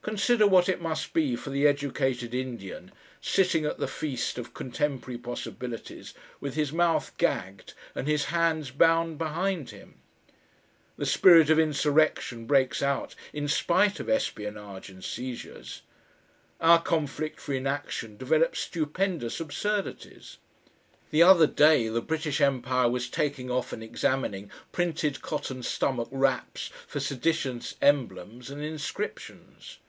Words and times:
Consider 0.00 0.46
what 0.46 0.70
it 0.70 0.80
must 0.80 1.12
be 1.12 1.36
for 1.36 1.50
the 1.50 1.66
educated 1.66 2.32
Indian 2.32 2.92
sitting 3.20 3.66
at 3.66 3.76
the 3.76 3.86
feast 3.86 4.38
of 4.38 4.54
contemporary 4.54 5.18
possibilities 5.18 6.14
with 6.40 6.54
his 6.54 6.72
mouth 6.72 7.14
gagged 7.18 7.74
and 7.94 8.08
his 8.08 8.26
hands 8.32 8.70
bound 8.70 9.18
behind 9.18 9.68
him! 9.68 10.00
The 10.96 11.04
spirit 11.04 11.50
of 11.50 11.58
insurrection 11.58 12.46
breaks 12.46 12.82
out 12.82 13.14
in 13.34 13.48
spite 13.48 14.00
of 14.00 14.08
espionage 14.08 14.88
and 14.88 15.04
seizures. 15.04 15.82
Our 16.58 16.80
conflict 16.80 17.38
for 17.38 17.52
inaction 17.52 18.16
develops 18.16 18.60
stupendous 18.60 19.40
absurdities. 19.40 20.38
The 21.10 21.22
other 21.22 21.46
day 21.46 21.88
the 21.88 22.00
British 22.00 22.40
Empire 22.40 22.88
was 22.88 23.10
taking 23.10 23.50
off 23.50 23.74
and 23.74 23.82
examining 23.82 24.50
printed 24.72 25.20
cotton 25.20 25.62
stomach 25.62 26.08
wraps 26.10 26.70
for 26.86 26.98
seditious 26.98 27.74
emblems 27.82 28.48
and 28.50 28.62
inscriptions.... 28.64 29.80